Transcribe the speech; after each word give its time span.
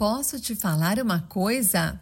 Posso 0.00 0.40
te 0.40 0.54
falar 0.54 0.98
uma 0.98 1.20
coisa? 1.20 2.00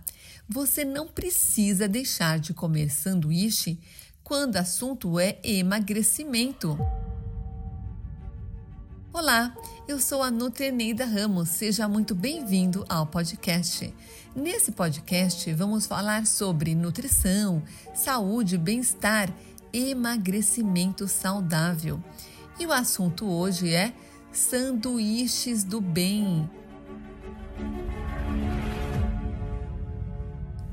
Você 0.48 0.84
não 0.84 1.08
precisa 1.08 1.88
deixar 1.88 2.38
de 2.38 2.54
comer 2.54 2.92
sanduíche 2.92 3.76
quando 4.22 4.54
o 4.54 4.58
assunto 4.58 5.18
é 5.18 5.40
emagrecimento. 5.42 6.78
Olá, 9.12 9.52
eu 9.88 9.98
sou 9.98 10.22
a 10.22 10.30
Nutreneida 10.30 11.04
Ramos. 11.04 11.48
Seja 11.48 11.88
muito 11.88 12.14
bem-vindo 12.14 12.86
ao 12.88 13.04
podcast. 13.04 13.92
Nesse 14.32 14.70
podcast 14.70 15.52
vamos 15.54 15.84
falar 15.84 16.24
sobre 16.24 16.76
nutrição, 16.76 17.60
saúde, 17.96 18.56
bem-estar, 18.56 19.28
emagrecimento 19.72 21.08
saudável. 21.08 22.00
E 22.60 22.64
o 22.64 22.72
assunto 22.72 23.26
hoje 23.26 23.74
é 23.74 23.92
sanduíches 24.30 25.64
do 25.64 25.80
bem. 25.80 26.48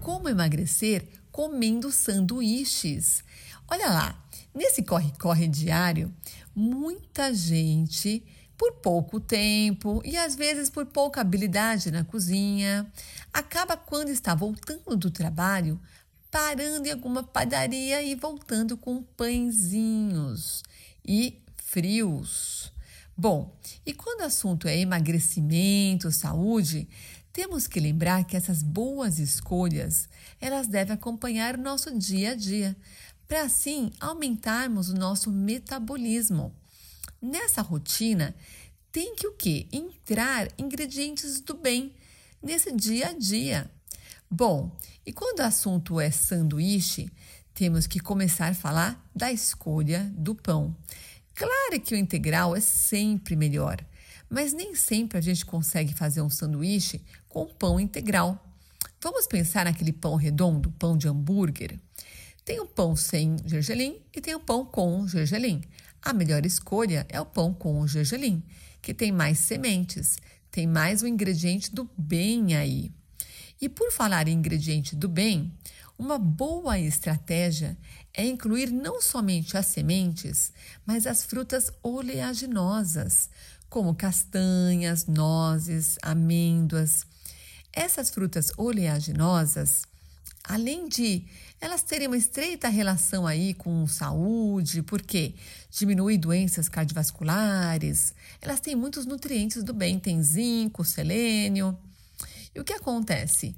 Como 0.05 0.29
emagrecer 0.29 1.03
comendo 1.31 1.91
sanduíches? 1.91 3.23
Olha 3.67 3.87
lá, 3.87 4.23
nesse 4.53 4.83
corre-corre 4.83 5.47
diário, 5.47 6.13
muita 6.55 7.33
gente, 7.33 8.23
por 8.55 8.73
pouco 8.73 9.19
tempo 9.19 10.03
e 10.05 10.15
às 10.15 10.35
vezes 10.35 10.69
por 10.69 10.85
pouca 10.85 11.21
habilidade 11.21 11.89
na 11.89 12.03
cozinha, 12.03 12.85
acaba 13.33 13.75
quando 13.75 14.09
está 14.09 14.35
voltando 14.35 14.95
do 14.95 15.09
trabalho 15.09 15.81
parando 16.29 16.87
em 16.87 16.91
alguma 16.91 17.23
padaria 17.23 18.03
e 18.03 18.13
voltando 18.13 18.77
com 18.77 19.01
pãezinhos 19.01 20.61
e 21.03 21.41
frios. 21.57 22.71
Bom, 23.17 23.57
e 23.83 23.91
quando 23.91 24.21
o 24.21 24.25
assunto 24.25 24.67
é 24.67 24.77
emagrecimento, 24.77 26.11
saúde, 26.11 26.87
temos 27.35 27.67
que 27.67 27.81
lembrar 27.81 28.23
que 28.23 28.37
essas 28.37 28.63
boas 28.63 29.19
escolhas, 29.19 30.07
elas 30.39 30.67
devem 30.67 30.93
acompanhar 30.93 31.55
o 31.55 31.61
nosso 31.61 31.93
dia 31.99 32.31
a 32.31 32.33
dia, 32.33 32.73
para 33.27 33.41
assim 33.41 33.91
aumentarmos 33.99 34.87
o 34.87 34.95
nosso 34.95 35.29
metabolismo. 35.29 36.55
Nessa 37.21 37.61
rotina, 37.61 38.33
tem 38.89 39.13
que 39.15 39.27
o 39.27 39.33
quê? 39.33 39.67
Entrar 39.69 40.47
ingredientes 40.57 41.41
do 41.41 41.53
bem 41.55 41.93
nesse 42.41 42.71
dia 42.71 43.09
a 43.09 43.11
dia. 43.11 43.69
Bom, 44.31 44.71
e 45.05 45.11
quando 45.11 45.39
o 45.39 45.43
assunto 45.43 45.99
é 45.99 46.09
sanduíche, 46.11 47.11
temos 47.53 47.85
que 47.85 47.99
começar 47.99 48.47
a 48.47 48.55
falar 48.55 49.05
da 49.13 49.29
escolha 49.29 50.09
do 50.15 50.35
pão. 50.35 50.73
Claro 51.33 51.81
que 51.83 51.95
o 51.95 51.97
integral 51.97 52.55
é 52.55 52.61
sempre 52.61 53.35
melhor, 53.35 53.85
mas 54.29 54.53
nem 54.53 54.75
sempre 54.75 55.17
a 55.17 55.21
gente 55.21 55.45
consegue 55.45 55.93
fazer 55.93 56.21
um 56.21 56.29
sanduíche 56.29 57.01
com 57.27 57.45
pão 57.45 57.79
integral. 57.79 58.43
Vamos 59.01 59.27
pensar 59.27 59.65
naquele 59.65 59.93
pão 59.93 60.15
redondo, 60.15 60.71
pão 60.71 60.97
de 60.97 61.07
hambúrguer? 61.07 61.79
Tem 62.43 62.59
o 62.59 62.65
pão 62.65 62.95
sem 62.95 63.37
gergelim 63.45 63.99
e 64.15 64.21
tem 64.21 64.35
o 64.35 64.39
pão 64.39 64.65
com 64.65 65.07
gergelim. 65.07 65.61
A 66.01 66.13
melhor 66.13 66.45
escolha 66.45 67.05
é 67.09 67.19
o 67.19 67.25
pão 67.25 67.53
com 67.53 67.87
gergelim, 67.87 68.43
que 68.81 68.93
tem 68.93 69.11
mais 69.11 69.39
sementes, 69.39 70.17
tem 70.51 70.67
mais 70.67 71.01
o 71.01 71.07
ingrediente 71.07 71.73
do 71.73 71.89
bem 71.97 72.55
aí. 72.55 72.91
E 73.59 73.67
por 73.67 73.91
falar 73.91 74.27
em 74.27 74.33
ingrediente 74.33 74.95
do 74.95 75.07
bem, 75.07 75.51
uma 75.97 76.19
boa 76.19 76.77
estratégia 76.77 77.77
é 78.13 78.25
incluir 78.25 78.71
não 78.71 79.01
somente 79.01 79.57
as 79.57 79.65
sementes, 79.67 80.51
mas 80.85 81.07
as 81.07 81.23
frutas 81.23 81.71
oleaginosas, 81.81 83.29
como 83.69 83.95
castanhas, 83.95 85.05
nozes, 85.05 85.97
amêndoas. 86.01 87.05
Essas 87.73 88.09
frutas 88.09 88.51
oleaginosas, 88.57 89.83
além 90.43 90.87
de 90.87 91.27
elas 91.59 91.81
terem 91.81 92.07
uma 92.07 92.17
estreita 92.17 92.69
relação 92.69 93.25
aí 93.25 93.53
com 93.53 93.87
saúde, 93.87 94.81
porque 94.83 95.35
diminui 95.71 96.17
doenças 96.17 96.69
cardiovasculares, 96.69 98.13
elas 98.41 98.59
têm 98.59 98.75
muitos 98.75 99.05
nutrientes 99.05 99.63
do 99.63 99.73
bem, 99.73 99.99
tem 99.99 100.21
zinco, 100.21 100.83
selênio. 100.85 101.77
E 102.53 102.59
o 102.59 102.63
que 102.63 102.73
acontece? 102.73 103.55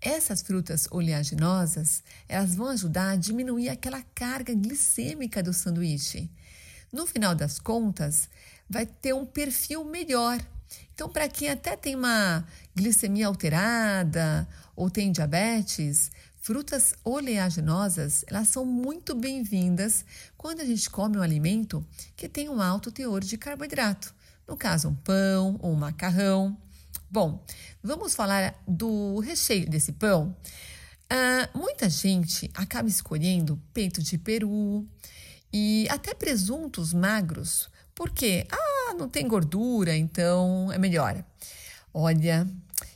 Essas 0.00 0.40
frutas 0.40 0.88
oleaginosas, 0.90 2.02
elas 2.26 2.54
vão 2.54 2.68
ajudar 2.68 3.10
a 3.10 3.16
diminuir 3.16 3.68
aquela 3.68 4.02
carga 4.14 4.54
glicêmica 4.54 5.42
do 5.42 5.52
sanduíche. 5.52 6.30
No 6.90 7.06
final 7.06 7.34
das 7.34 7.58
contas, 7.58 8.28
vai 8.70 8.86
ter 8.86 9.12
um 9.12 9.26
perfil 9.26 9.84
melhor. 9.84 10.40
Então, 10.94 11.08
para 11.08 11.28
quem 11.28 11.48
até 11.48 11.76
tem 11.76 11.96
uma 11.96 12.46
glicemia 12.74 13.26
alterada 13.26 14.46
ou 14.76 14.88
tem 14.88 15.10
diabetes, 15.10 16.12
frutas 16.36 16.94
oleaginosas, 17.02 18.24
elas 18.28 18.48
são 18.48 18.64
muito 18.64 19.14
bem-vindas 19.14 20.04
quando 20.36 20.60
a 20.60 20.64
gente 20.64 20.88
come 20.88 21.18
um 21.18 21.22
alimento 21.22 21.84
que 22.14 22.28
tem 22.28 22.48
um 22.48 22.62
alto 22.62 22.92
teor 22.92 23.20
de 23.24 23.36
carboidrato. 23.36 24.14
No 24.46 24.56
caso, 24.56 24.88
um 24.88 24.94
pão 24.94 25.58
ou 25.60 25.72
um 25.72 25.76
macarrão. 25.76 26.56
Bom, 27.10 27.44
vamos 27.82 28.14
falar 28.14 28.54
do 28.66 29.18
recheio 29.18 29.68
desse 29.68 29.92
pão. 29.92 30.36
Uh, 31.12 31.58
muita 31.58 31.90
gente 31.90 32.48
acaba 32.54 32.88
escolhendo 32.88 33.60
peito 33.74 34.00
de 34.00 34.16
peru 34.16 34.86
e 35.52 35.88
até 35.90 36.14
presuntos 36.14 36.94
magros 36.94 37.68
por 37.94 38.10
quê? 38.10 38.46
Ah, 38.50 38.94
não 38.94 39.08
tem 39.08 39.26
gordura, 39.26 39.96
então 39.96 40.70
é 40.72 40.78
melhor. 40.78 41.24
Olha, 41.92 42.46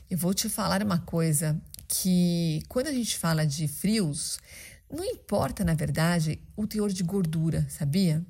eu 0.09 0.17
vou 0.17 0.33
te 0.33 0.47
falar 0.49 0.83
uma 0.83 0.99
coisa 0.99 1.59
que 1.87 2.63
quando 2.67 2.87
a 2.87 2.91
gente 2.91 3.17
fala 3.17 3.45
de 3.45 3.67
frios, 3.67 4.39
não 4.91 5.03
importa, 5.03 5.63
na 5.63 5.73
verdade, 5.73 6.39
o 6.55 6.65
teor 6.67 6.91
de 6.91 7.03
gordura, 7.03 7.65
sabia? 7.69 8.25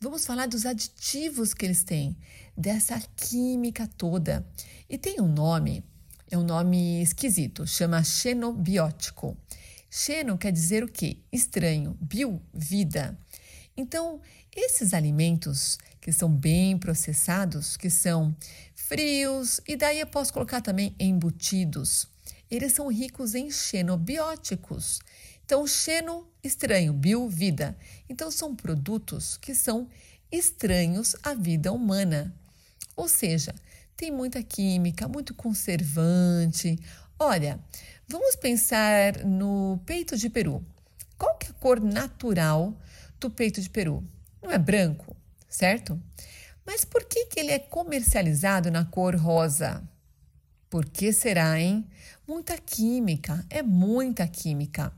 Vamos 0.00 0.24
falar 0.24 0.46
dos 0.46 0.64
aditivos 0.64 1.52
que 1.52 1.66
eles 1.66 1.82
têm, 1.82 2.16
dessa 2.56 3.00
química 3.16 3.86
toda. 3.86 4.46
E 4.88 4.96
tem 4.96 5.20
um 5.20 5.28
nome, 5.28 5.84
é 6.30 6.38
um 6.38 6.44
nome 6.44 7.02
esquisito, 7.02 7.66
chama 7.66 8.02
xenobiótico. 8.02 9.36
Xeno 9.90 10.38
quer 10.38 10.52
dizer 10.52 10.84
o 10.84 10.88
quê? 10.88 11.18
Estranho. 11.32 11.98
Bio, 12.00 12.40
vida. 12.54 13.18
Então, 13.80 14.20
esses 14.54 14.92
alimentos 14.92 15.78
que 16.02 16.12
são 16.12 16.30
bem 16.30 16.76
processados, 16.76 17.78
que 17.78 17.88
são 17.88 18.36
frios, 18.74 19.58
e 19.66 19.74
daí 19.74 20.00
eu 20.00 20.06
posso 20.06 20.34
colocar 20.34 20.60
também 20.60 20.94
embutidos. 21.00 22.06
Eles 22.50 22.74
são 22.74 22.88
ricos 22.88 23.34
em 23.34 23.50
xenobióticos. 23.50 25.00
Então, 25.42 25.66
xeno, 25.66 26.28
estranho, 26.44 26.92
bio, 26.92 27.26
vida. 27.26 27.74
Então, 28.06 28.30
são 28.30 28.54
produtos 28.54 29.38
que 29.38 29.54
são 29.54 29.88
estranhos 30.30 31.16
à 31.22 31.32
vida 31.32 31.72
humana. 31.72 32.34
Ou 32.94 33.08
seja, 33.08 33.54
tem 33.96 34.10
muita 34.10 34.42
química, 34.42 35.08
muito 35.08 35.32
conservante. 35.32 36.78
Olha, 37.18 37.58
vamos 38.06 38.36
pensar 38.36 39.24
no 39.24 39.80
peito 39.86 40.18
de 40.18 40.28
peru. 40.28 40.62
Qual 41.16 41.34
que 41.38 41.46
é 41.46 41.50
a 41.50 41.54
cor 41.54 41.80
natural 41.80 42.76
do 43.20 43.30
peito 43.30 43.60
de 43.60 43.70
peru? 43.70 44.02
Não 44.42 44.50
é 44.50 44.58
branco? 44.58 45.16
certo? 45.50 46.00
Mas 46.64 46.84
por 46.84 47.04
que, 47.04 47.26
que 47.26 47.40
ele 47.40 47.50
é 47.50 47.58
comercializado 47.58 48.70
na 48.70 48.84
cor 48.84 49.16
rosa? 49.16 49.82
Por 50.70 50.86
que 50.86 51.12
será, 51.12 51.60
hein? 51.60 51.84
Muita 52.26 52.56
química, 52.56 53.44
é 53.50 53.60
muita 53.60 54.26
química. 54.28 54.92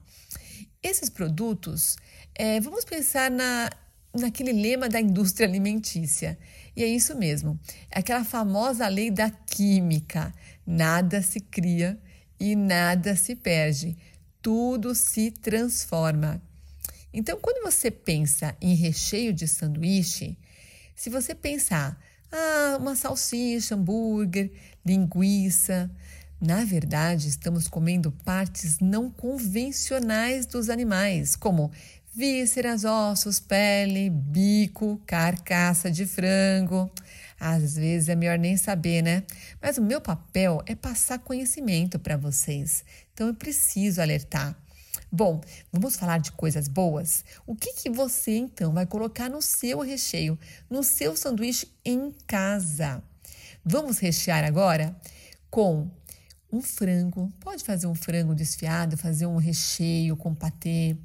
Esses 0.82 1.08
produtos, 1.08 1.96
é, 2.34 2.60
vamos 2.60 2.84
pensar 2.84 3.30
na, 3.30 3.70
naquele 4.14 4.52
lema 4.52 4.88
da 4.88 5.00
indústria 5.00 5.48
alimentícia. 5.48 6.38
E 6.76 6.82
é 6.82 6.86
isso 6.86 7.16
mesmo, 7.16 7.58
é 7.90 8.00
aquela 8.00 8.24
famosa 8.24 8.86
lei 8.88 9.10
da 9.10 9.30
química: 9.30 10.34
nada 10.66 11.22
se 11.22 11.40
cria 11.40 11.98
e 12.38 12.54
nada 12.54 13.16
se 13.16 13.34
perde, 13.34 13.96
tudo 14.42 14.94
se 14.94 15.30
transforma. 15.30 16.42
Então, 17.12 17.38
quando 17.40 17.62
você 17.62 17.90
pensa 17.90 18.56
em 18.60 18.74
recheio 18.74 19.32
de 19.32 19.46
sanduíche, 19.46 20.36
se 20.94 21.10
você 21.10 21.34
pensar, 21.34 22.00
ah, 22.30 22.78
uma 22.80 22.96
salsicha, 22.96 23.74
hambúrguer, 23.74 24.50
linguiça, 24.84 25.90
na 26.40 26.64
verdade, 26.64 27.28
estamos 27.28 27.68
comendo 27.68 28.10
partes 28.10 28.78
não 28.80 29.10
convencionais 29.10 30.46
dos 30.46 30.68
animais, 30.68 31.36
como 31.36 31.70
vísceras, 32.14 32.84
ossos, 32.84 33.40
pele, 33.40 34.10
bico, 34.10 35.00
carcaça 35.06 35.90
de 35.90 36.06
frango. 36.06 36.90
Às 37.38 37.74
vezes 37.74 38.08
é 38.08 38.14
melhor 38.14 38.38
nem 38.38 38.56
saber, 38.56 39.02
né? 39.02 39.24
Mas 39.60 39.78
o 39.78 39.82
meu 39.82 40.00
papel 40.00 40.62
é 40.66 40.74
passar 40.74 41.18
conhecimento 41.18 41.98
para 41.98 42.16
vocês. 42.16 42.84
Então 43.12 43.26
eu 43.28 43.34
preciso 43.34 44.00
alertar. 44.00 44.56
Bom, 45.14 45.42
vamos 45.70 45.94
falar 45.94 46.16
de 46.16 46.32
coisas 46.32 46.68
boas? 46.68 47.22
O 47.46 47.54
que, 47.54 47.74
que 47.74 47.90
você 47.90 48.34
então 48.34 48.72
vai 48.72 48.86
colocar 48.86 49.28
no 49.28 49.42
seu 49.42 49.80
recheio, 49.80 50.38
no 50.70 50.82
seu 50.82 51.14
sanduíche 51.14 51.70
em 51.84 52.14
casa? 52.26 53.04
Vamos 53.62 53.98
rechear 53.98 54.42
agora 54.42 54.96
com 55.50 55.90
um 56.50 56.62
frango, 56.62 57.30
pode 57.40 57.62
fazer 57.62 57.86
um 57.86 57.94
frango 57.94 58.34
desfiado, 58.34 58.96
fazer 58.96 59.26
um 59.26 59.36
recheio 59.36 60.16
com 60.16 60.34
patê. 60.34 60.96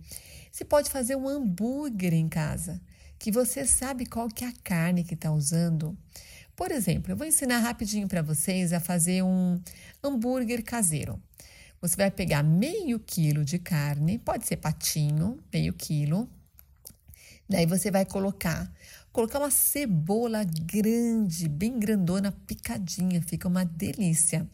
Você 0.54 0.63
pode 0.63 0.89
fazer 0.89 1.18
um 1.18 1.27
hambúrguer 1.27 2.13
em 2.13 2.30
casa, 2.30 2.80
que 3.19 3.30
você 3.30 3.65
sabe 3.65 4.06
qual 4.06 4.30
que 4.30 4.45
é 4.45 4.48
a 4.48 4.54
carne 4.63 5.04
que 5.04 5.15
está 5.15 5.33
usando. 5.33 5.98
Por 6.56 6.71
exemplo, 6.71 7.12
eu 7.12 7.18
vou 7.18 7.27
ensinar 7.27 7.59
rapidinho 7.59 8.07
para 8.07 8.21
vocês 8.21 8.71
a 8.71 8.80
fazer 8.80 9.21
um 9.21 9.62
hambúrguer 10.01 10.63
caseiro. 10.63 11.21
Você 11.81 11.95
vai 11.95 12.09
pegar 12.09 12.41
meio 12.44 13.00
quilo 13.00 13.45
de 13.45 13.59
carne, 13.59 14.18
pode 14.18 14.47
ser 14.47 14.57
patinho, 14.57 15.39
meio 15.53 15.74
quilo. 15.74 16.27
Daí 17.47 17.65
você 17.65 17.91
vai 17.91 18.03
colocar, 18.03 18.71
colocar 19.12 19.39
uma 19.39 19.51
cebola 19.51 20.44
grande, 20.44 21.47
bem 21.47 21.79
grandona, 21.79 22.31
picadinha, 22.31 23.21
fica 23.21 23.47
uma 23.47 23.63
delícia. 23.63 24.50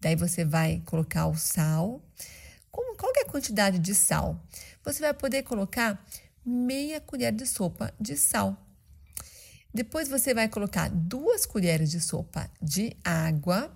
Daí 0.00 0.14
você 0.14 0.44
vai 0.44 0.82
colocar 0.84 1.26
o 1.26 1.36
sal, 1.36 2.02
com 2.70 2.96
qualquer 2.96 3.24
quantidade 3.24 3.78
de 3.78 3.94
sal. 3.94 4.40
Você 4.84 5.00
vai 5.00 5.14
poder 5.14 5.42
colocar 5.44 6.04
meia 6.44 7.00
colher 7.00 7.32
de 7.32 7.46
sopa 7.46 7.94
de 7.98 8.16
sal. 8.16 8.56
Depois 9.72 10.08
você 10.08 10.34
vai 10.34 10.48
colocar 10.48 10.90
duas 10.90 11.46
colheres 11.46 11.90
de 11.90 12.00
sopa 12.00 12.50
de 12.60 12.94
água 13.02 13.74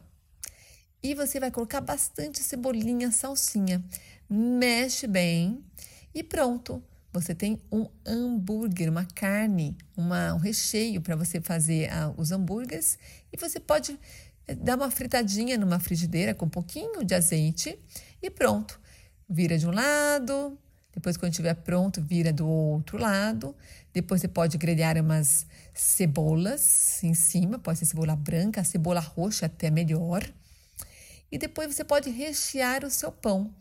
e 1.07 1.15
você 1.15 1.39
vai 1.39 1.53
colocar 1.53 1.81
bastante 1.81 2.43
cebolinha, 2.43 3.13
salsinha. 3.13 3.85
Mexe 4.29 5.07
bem 5.07 5.65
e 6.13 6.21
pronto. 6.21 6.83
Você 7.13 7.33
tem 7.33 7.63
um 7.71 7.87
hambúrguer, 8.05 8.91
uma 8.91 9.05
carne, 9.05 9.77
uma, 9.97 10.35
um 10.35 10.39
recheio 10.39 11.01
para 11.01 11.15
você 11.15 11.41
fazer 11.41 11.89
uh, 11.91 12.13
os 12.21 12.33
hambúrgueres 12.33 12.99
e 13.33 13.37
você 13.37 13.61
pode 13.61 13.99
dá 14.59 14.75
uma 14.75 14.91
fritadinha 14.91 15.57
numa 15.57 15.79
frigideira 15.79 16.35
com 16.35 16.47
um 16.47 16.49
pouquinho 16.49 17.05
de 17.05 17.15
azeite 17.15 17.79
e 18.21 18.29
pronto. 18.29 18.81
Vira 19.29 19.57
de 19.57 19.67
um 19.67 19.71
lado, 19.71 20.59
depois 20.93 21.17
quando 21.17 21.31
estiver 21.31 21.55
pronto, 21.55 22.03
vira 22.03 22.33
do 22.33 22.49
outro 22.49 22.99
lado. 22.99 23.55
Depois 23.93 24.21
você 24.21 24.29
pode 24.29 24.59
grelhar 24.59 24.97
umas 24.99 25.47
cebolas 25.73 27.03
em 27.05 27.15
cima, 27.15 27.61
pode 27.61 27.79
ser 27.79 27.87
cebola 27.87 28.17
branca, 28.17 28.65
cebola 28.65 28.99
roxa 29.01 29.47
até 29.47 29.71
melhor. 29.71 30.29
E 31.31 31.39
depois 31.39 31.75
você 31.75 31.85
pode 31.85 32.11
rechear 32.11 32.85
o 32.85 32.91
seu 32.91 33.11
pão. 33.11 33.53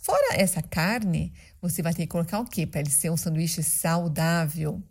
Fora 0.00 0.36
essa 0.36 0.62
carne, 0.62 1.32
você 1.60 1.82
vai 1.82 1.92
ter 1.92 2.02
que 2.02 2.08
colocar 2.12 2.38
o 2.38 2.44
quê? 2.44 2.66
Para 2.66 2.80
ele 2.80 2.90
ser 2.90 3.10
um 3.10 3.16
sanduíche 3.16 3.62
saudável? 3.62 4.82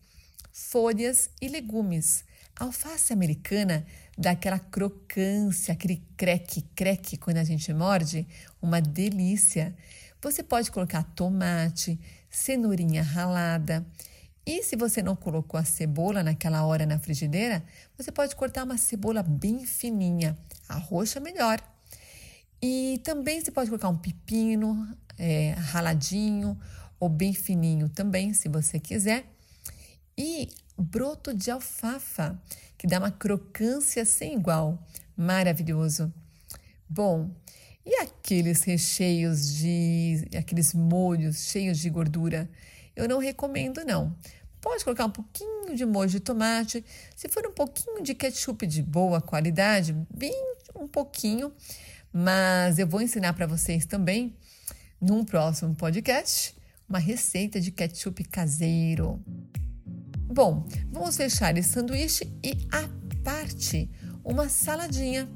Folhas 0.52 1.30
e 1.42 1.48
legumes. 1.48 2.26
A 2.58 2.66
alface 2.66 3.12
americana 3.12 3.86
dá 4.18 4.32
aquela 4.32 4.60
crocância, 4.60 5.74
aquele 5.74 6.06
creque-creque 6.16 7.18
quando 7.18 7.38
a 7.38 7.44
gente 7.44 7.74
morde, 7.74 8.26
uma 8.62 8.82
delícia. 8.82 9.76
Você 10.22 10.42
pode 10.42 10.72
colocar 10.72 11.04
tomate, 11.04 12.00
cenourinha 12.30 13.04
ralada. 13.04 13.86
E 14.46 14.64
se 14.64 14.76
você 14.76 15.02
não 15.02 15.16
colocou 15.16 15.60
a 15.60 15.66
cebola 15.66 16.24
naquela 16.24 16.66
hora 16.66 16.86
na 16.86 17.00
frigideira, 17.00 17.64
você 17.98 18.12
pode 18.12 18.36
cortar 18.36 18.64
uma 18.64 18.78
cebola 18.78 19.24
bem 19.24 19.66
fininha, 19.66 20.38
a 20.70 20.78
roxa 20.78 21.20
melhor. 21.20 21.60
E 22.68 23.00
também 23.04 23.40
você 23.40 23.52
pode 23.52 23.70
colocar 23.70 23.90
um 23.90 23.96
pepino 23.96 24.88
é, 25.20 25.52
raladinho 25.52 26.60
ou 27.00 27.08
bem 27.08 27.32
fininho 27.32 27.88
também, 27.90 28.34
se 28.34 28.50
você 28.50 28.80
quiser. 28.80 29.24
E 30.18 30.50
broto 30.76 31.32
de 31.32 31.52
alfafa, 31.52 32.42
que 32.76 32.88
dá 32.88 32.98
uma 32.98 33.12
crocância 33.12 34.04
sem 34.04 34.34
igual. 34.34 34.84
Maravilhoso. 35.16 36.12
Bom, 36.90 37.30
e 37.86 37.98
aqueles 37.98 38.64
recheios 38.64 39.48
de 39.54 40.28
aqueles 40.36 40.74
molhos 40.74 41.46
cheios 41.46 41.78
de 41.78 41.88
gordura? 41.92 42.50
Eu 42.96 43.08
não 43.08 43.20
recomendo 43.20 43.86
não. 43.86 44.16
Pode 44.60 44.84
colocar 44.84 45.06
um 45.06 45.12
pouquinho 45.12 45.76
de 45.76 45.86
molho 45.86 46.10
de 46.10 46.20
tomate, 46.20 46.84
se 47.16 47.30
for 47.30 47.46
um 47.46 47.54
pouquinho 47.54 48.02
de 48.02 48.16
ketchup 48.16 48.66
de 48.66 48.82
boa 48.82 49.22
qualidade, 49.22 49.96
bem 50.10 50.34
um 50.76 50.88
pouquinho, 50.88 51.54
mas 52.18 52.80
eu 52.80 52.88
vou 52.88 53.02
ensinar 53.02 53.34
para 53.34 53.46
vocês 53.46 53.86
também 53.86 54.34
num 55.02 55.26
próximo 55.26 55.76
podcast 55.76 56.56
uma 56.88 56.98
receita 56.98 57.60
de 57.60 57.72
ketchup 57.72 58.24
caseiro. 58.24 59.22
Bom, 60.22 60.66
vamos 60.94 61.18
fechar 61.18 61.58
esse 61.58 61.68
sanduíche 61.68 62.32
e 62.42 62.66
à 62.72 62.88
parte 63.22 63.92
uma 64.24 64.48
saladinha. 64.48 65.28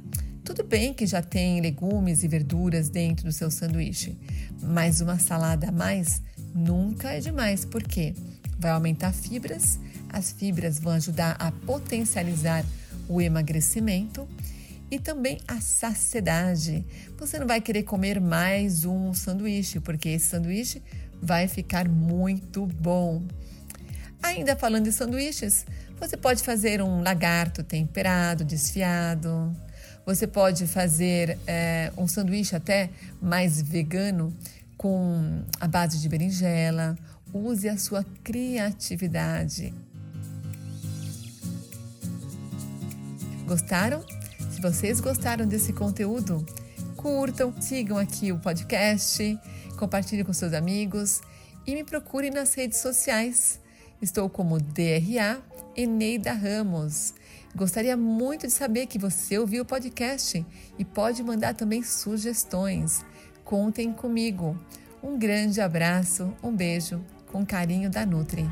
Tudo 0.41 0.63
bem 0.63 0.93
que 0.93 1.05
já 1.05 1.21
tem 1.21 1.59
legumes 1.59 2.23
e 2.23 2.29
verduras 2.29 2.87
dentro 2.87 3.25
do 3.25 3.33
seu 3.33 3.51
sanduíche, 3.51 4.17
mas 4.61 5.01
uma 5.01 5.19
salada 5.19 5.67
a 5.67 5.71
mais 5.73 6.21
nunca 6.55 7.11
é 7.11 7.19
demais, 7.19 7.65
porque 7.65 8.15
vai 8.57 8.71
aumentar 8.71 9.11
fibras, 9.11 9.77
as 10.07 10.31
fibras 10.31 10.79
vão 10.79 10.93
ajudar 10.93 11.35
a 11.39 11.51
potencializar 11.51 12.63
o 13.09 13.19
emagrecimento 13.19 14.25
e 14.91 14.99
também 14.99 15.39
a 15.47 15.61
saciedade. 15.61 16.85
Você 17.17 17.39
não 17.39 17.47
vai 17.47 17.61
querer 17.61 17.83
comer 17.83 18.19
mais 18.19 18.85
um 18.85 19.13
sanduíche, 19.13 19.79
porque 19.79 20.09
esse 20.09 20.27
sanduíche 20.27 20.81
vai 21.21 21.47
ficar 21.47 21.87
muito 21.87 22.65
bom. 22.65 23.23
Ainda 24.21 24.55
falando 24.55 24.85
de 24.85 24.91
sanduíches, 24.91 25.65
você 25.99 26.17
pode 26.17 26.43
fazer 26.43 26.81
um 26.81 27.01
lagarto 27.03 27.63
temperado, 27.63 28.43
desfiado. 28.43 29.55
Você 30.05 30.25
pode 30.25 30.65
fazer 30.65 31.37
é, 31.45 31.91
um 31.97 32.07
sanduíche 32.07 32.55
até 32.55 32.89
mais 33.21 33.61
vegano 33.61 34.33
com 34.77 35.43
a 35.59 35.67
base 35.67 35.99
de 35.99 36.09
berinjela. 36.09 36.97
Use 37.33 37.69
a 37.69 37.77
sua 37.77 38.03
criatividade. 38.23 39.73
Gostaram? 43.45 44.03
Se 44.59 44.61
vocês 44.61 44.99
gostaram 44.99 45.47
desse 45.47 45.71
conteúdo, 45.71 46.45
curtam, 46.97 47.53
sigam 47.61 47.97
aqui 47.97 48.33
o 48.33 48.39
podcast, 48.39 49.39
compartilhem 49.77 50.25
com 50.25 50.33
seus 50.33 50.51
amigos 50.51 51.21
e 51.65 51.73
me 51.73 51.85
procurem 51.85 52.29
nas 52.29 52.53
redes 52.55 52.79
sociais. 52.79 53.57
Estou 54.01 54.29
como 54.29 54.59
DRA 54.59 55.41
Eneida 55.77 56.33
Ramos. 56.33 57.13
Gostaria 57.55 57.95
muito 57.95 58.47
de 58.47 58.51
saber 58.51 58.87
que 58.87 58.99
você 58.99 59.37
ouviu 59.37 59.63
o 59.63 59.65
podcast 59.65 60.45
e 60.77 60.83
pode 60.83 61.23
mandar 61.23 61.53
também 61.53 61.81
sugestões. 61.81 63.05
Contem 63.45 63.93
comigo. 63.93 64.59
Um 65.01 65.17
grande 65.17 65.61
abraço, 65.61 66.33
um 66.43 66.53
beijo, 66.53 67.01
com 67.31 67.45
carinho 67.45 67.89
da 67.89 68.05
Nutri. 68.05 68.45